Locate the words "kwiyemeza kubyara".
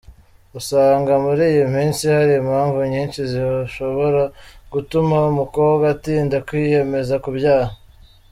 6.47-7.71